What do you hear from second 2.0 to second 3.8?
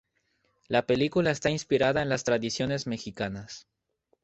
en las tradiciones mexicanas.